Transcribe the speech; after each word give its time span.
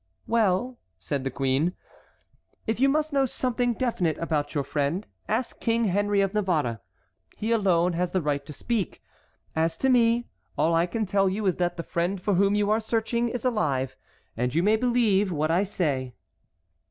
"Well," 0.25 0.79
said 0.97 1.23
the 1.23 1.29
queen, 1.29 1.75
"if 2.65 2.79
you 2.79 2.89
must 2.89 3.13
know 3.13 3.27
something 3.27 3.73
definite 3.75 4.17
about 4.17 4.55
your 4.55 4.63
friend, 4.63 5.05
ask 5.27 5.59
King 5.59 5.85
Henry 5.85 6.21
of 6.21 6.33
Navarre. 6.33 6.79
He 7.37 7.51
alone 7.51 7.93
has 7.93 8.09
the 8.09 8.19
right 8.19 8.43
to 8.47 8.51
speak. 8.51 9.03
As 9.55 9.77
to 9.77 9.89
me, 9.89 10.25
all 10.57 10.73
I 10.73 10.87
can 10.87 11.05
tell 11.05 11.29
you 11.29 11.45
is 11.45 11.57
that 11.57 11.77
the 11.77 11.83
friend 11.83 12.19
for 12.19 12.33
whom 12.33 12.55
you 12.55 12.71
are 12.71 12.79
searching 12.79 13.29
is 13.29 13.45
alive, 13.45 13.95
and 14.35 14.55
you 14.55 14.63
may 14.63 14.75
believe 14.75 15.31
what 15.31 15.51
I 15.51 15.61
say." 15.61 16.15